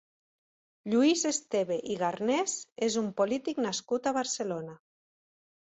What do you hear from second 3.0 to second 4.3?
un polític nascut a